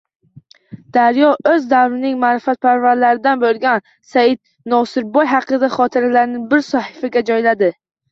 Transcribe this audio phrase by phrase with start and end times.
[0.95, 7.71] Daryo o‘z davrining ma’rifatparvarlaridan bo‘lgan Saidnosirboy haqidagi xotiralarni bir sahifaga joyladi